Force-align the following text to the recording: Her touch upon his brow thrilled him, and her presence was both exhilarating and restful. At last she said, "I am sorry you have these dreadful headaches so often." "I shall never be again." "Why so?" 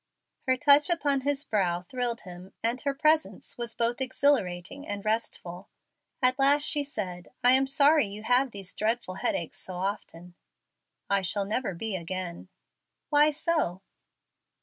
Her 0.47 0.57
touch 0.57 0.89
upon 0.89 1.21
his 1.21 1.43
brow 1.43 1.83
thrilled 1.83 2.21
him, 2.21 2.53
and 2.63 2.81
her 2.81 2.93
presence 2.95 3.55
was 3.55 3.75
both 3.75 4.01
exhilarating 4.01 4.87
and 4.87 5.05
restful. 5.05 5.69
At 6.23 6.39
last 6.39 6.63
she 6.63 6.83
said, 6.83 7.27
"I 7.43 7.51
am 7.53 7.67
sorry 7.67 8.07
you 8.07 8.23
have 8.23 8.49
these 8.49 8.73
dreadful 8.73 9.13
headaches 9.21 9.59
so 9.59 9.75
often." 9.75 10.33
"I 11.07 11.21
shall 11.21 11.45
never 11.45 11.75
be 11.75 11.95
again." 11.95 12.49
"Why 13.11 13.29
so?" 13.29 13.83